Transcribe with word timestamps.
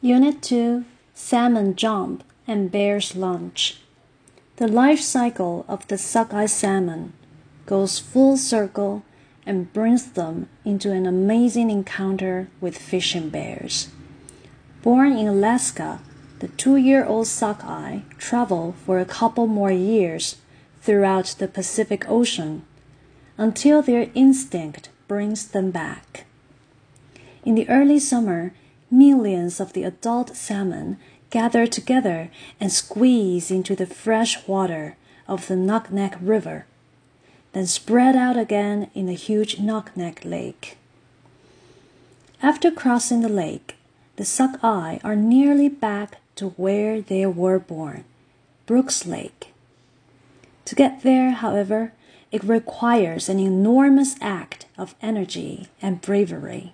Unit 0.00 0.40
2 0.42 0.84
Salmon 1.12 1.74
Jump 1.74 2.22
and 2.46 2.70
Bear's 2.70 3.16
Lunch. 3.16 3.80
The 4.54 4.68
life 4.68 5.00
cycle 5.00 5.64
of 5.66 5.88
the 5.88 5.98
sockeye 5.98 6.46
salmon 6.46 7.14
goes 7.66 7.98
full 7.98 8.36
circle 8.36 9.02
and 9.44 9.72
brings 9.72 10.12
them 10.12 10.48
into 10.64 10.92
an 10.92 11.04
amazing 11.04 11.72
encounter 11.72 12.48
with 12.60 12.78
fishing 12.78 13.28
bears. 13.28 13.88
Born 14.82 15.16
in 15.16 15.26
Alaska, 15.26 15.98
the 16.38 16.46
two 16.46 16.76
year 16.76 17.04
old 17.04 17.26
sockeye 17.26 18.02
travel 18.18 18.76
for 18.86 19.00
a 19.00 19.04
couple 19.04 19.48
more 19.48 19.72
years 19.72 20.36
throughout 20.80 21.34
the 21.40 21.48
Pacific 21.48 22.08
Ocean 22.08 22.62
until 23.36 23.82
their 23.82 24.12
instinct 24.14 24.90
brings 25.08 25.48
them 25.48 25.72
back. 25.72 26.24
In 27.44 27.56
the 27.56 27.68
early 27.68 27.98
summer, 27.98 28.52
millions 28.90 29.60
of 29.60 29.72
the 29.72 29.84
adult 29.84 30.36
salmon 30.36 30.98
gather 31.30 31.66
together 31.66 32.30
and 32.60 32.72
squeeze 32.72 33.50
into 33.50 33.76
the 33.76 33.86
fresh 33.86 34.46
water 34.46 34.96
of 35.26 35.46
the 35.46 35.54
Naknek 35.54 36.16
River, 36.20 36.66
then 37.52 37.66
spread 37.66 38.16
out 38.16 38.36
again 38.36 38.90
in 38.94 39.06
the 39.06 39.14
huge 39.14 39.56
Naknek 39.56 40.24
Lake. 40.24 40.78
After 42.42 42.70
crossing 42.70 43.20
the 43.20 43.28
lake, 43.28 43.76
the 44.16 44.24
sockeye 44.24 44.98
are 45.04 45.16
nearly 45.16 45.68
back 45.68 46.18
to 46.36 46.50
where 46.50 47.00
they 47.00 47.26
were 47.26 47.58
born, 47.58 48.04
Brooks 48.66 49.06
Lake. 49.06 49.52
To 50.66 50.74
get 50.74 51.02
there, 51.02 51.32
however, 51.32 51.92
it 52.30 52.44
requires 52.44 53.28
an 53.28 53.38
enormous 53.38 54.16
act 54.20 54.66
of 54.76 54.94
energy 55.00 55.68
and 55.80 56.00
bravery. 56.00 56.72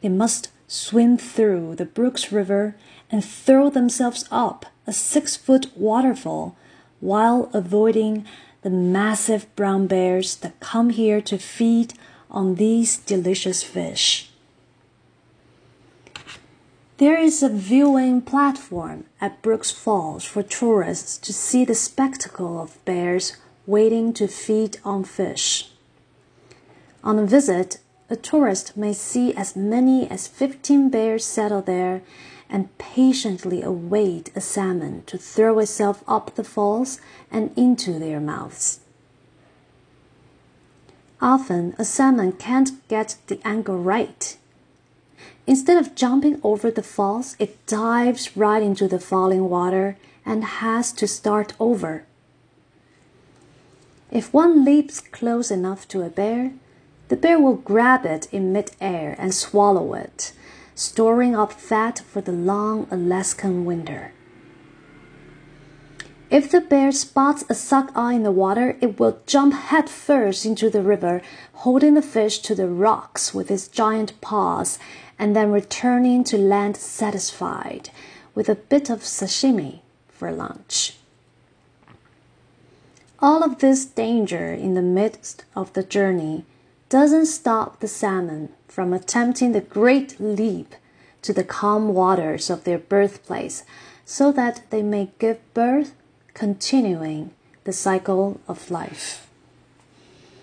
They 0.00 0.08
must 0.08 0.50
swim 0.68 1.16
through 1.16 1.74
the 1.76 1.84
Brooks 1.84 2.32
River 2.32 2.76
and 3.10 3.24
throw 3.24 3.70
themselves 3.70 4.24
up 4.30 4.66
a 4.86 4.92
six 4.92 5.36
foot 5.36 5.76
waterfall 5.76 6.56
while 7.00 7.50
avoiding 7.52 8.24
the 8.62 8.70
massive 8.70 9.54
brown 9.54 9.86
bears 9.86 10.36
that 10.36 10.60
come 10.60 10.90
here 10.90 11.20
to 11.20 11.38
feed 11.38 11.94
on 12.30 12.56
these 12.56 12.96
delicious 12.98 13.62
fish. 13.62 14.30
There 16.98 17.18
is 17.18 17.42
a 17.42 17.50
viewing 17.50 18.22
platform 18.22 19.04
at 19.20 19.42
Brooks 19.42 19.70
Falls 19.70 20.24
for 20.24 20.42
tourists 20.42 21.18
to 21.18 21.32
see 21.32 21.64
the 21.64 21.74
spectacle 21.74 22.58
of 22.60 22.82
bears 22.86 23.36
waiting 23.66 24.14
to 24.14 24.26
feed 24.26 24.78
on 24.82 25.04
fish. 25.04 25.70
On 27.04 27.18
a 27.18 27.26
visit, 27.26 27.78
a 28.08 28.16
tourist 28.16 28.76
may 28.76 28.92
see 28.92 29.34
as 29.34 29.56
many 29.56 30.08
as 30.08 30.28
15 30.28 30.90
bears 30.90 31.24
settle 31.24 31.62
there 31.62 32.02
and 32.48 32.76
patiently 32.78 33.62
await 33.62 34.30
a 34.36 34.40
salmon 34.40 35.02
to 35.06 35.18
throw 35.18 35.58
itself 35.58 36.04
up 36.06 36.34
the 36.34 36.44
falls 36.44 37.00
and 37.30 37.50
into 37.56 37.98
their 37.98 38.20
mouths. 38.20 38.80
Often, 41.20 41.74
a 41.78 41.84
salmon 41.84 42.32
can't 42.32 42.86
get 42.88 43.16
the 43.26 43.40
angle 43.44 43.78
right 43.78 44.36
Instead 45.46 45.78
of 45.78 45.94
jumping 45.94 46.40
over 46.42 46.70
the 46.70 46.82
falls, 46.82 47.36
it 47.38 47.64
dives 47.66 48.36
right 48.36 48.62
into 48.62 48.88
the 48.88 48.98
falling 48.98 49.48
water 49.48 49.96
and 50.24 50.44
has 50.44 50.92
to 50.92 51.06
start 51.06 51.52
over. 51.60 52.04
If 54.10 54.34
one 54.34 54.64
leaps 54.64 55.00
close 55.00 55.50
enough 55.50 55.86
to 55.88 56.02
a 56.02 56.08
bear, 56.08 56.52
the 57.08 57.16
bear 57.16 57.38
will 57.38 57.56
grab 57.56 58.04
it 58.04 58.26
in 58.32 58.52
midair 58.52 59.14
and 59.18 59.34
swallow 59.34 59.94
it, 59.94 60.32
storing 60.74 61.34
up 61.36 61.52
fat 61.52 62.00
for 62.00 62.20
the 62.20 62.32
long 62.32 62.86
Alaskan 62.90 63.64
winter. 63.64 64.12
If 66.28 66.50
the 66.50 66.60
bear 66.60 66.90
spots 66.90 67.44
a 67.48 67.54
sockeye 67.54 68.14
in 68.14 68.24
the 68.24 68.32
water, 68.32 68.76
it 68.80 68.98
will 68.98 69.20
jump 69.26 69.54
headfirst 69.54 70.44
into 70.44 70.68
the 70.68 70.82
river, 70.82 71.22
holding 71.52 71.94
the 71.94 72.02
fish 72.02 72.40
to 72.40 72.54
the 72.54 72.68
rocks 72.68 73.32
with 73.32 73.48
its 73.50 73.68
giant 73.68 74.20
paws 74.20 74.78
and 75.18 75.36
then 75.36 75.52
returning 75.52 76.24
to 76.24 76.36
land 76.36 76.76
satisfied 76.76 77.90
with 78.34 78.48
a 78.48 78.56
bit 78.56 78.90
of 78.90 79.00
sashimi 79.00 79.80
for 80.08 80.32
lunch. 80.32 80.96
All 83.20 83.44
of 83.44 83.60
this 83.60 83.84
danger 83.84 84.52
in 84.52 84.74
the 84.74 84.82
midst 84.82 85.44
of 85.54 85.72
the 85.72 85.84
journey 85.84 86.44
doesn't 86.88 87.26
stop 87.26 87.80
the 87.80 87.88
salmon 87.88 88.50
from 88.68 88.92
attempting 88.92 89.52
the 89.52 89.60
great 89.60 90.20
leap 90.20 90.74
to 91.22 91.32
the 91.32 91.44
calm 91.44 91.88
waters 91.94 92.48
of 92.50 92.64
their 92.64 92.78
birthplace 92.78 93.64
so 94.04 94.30
that 94.30 94.62
they 94.70 94.82
may 94.82 95.10
give 95.18 95.38
birth, 95.54 95.94
continuing 96.34 97.32
the 97.64 97.72
cycle 97.72 98.40
of 98.46 98.70
life. 98.70 99.25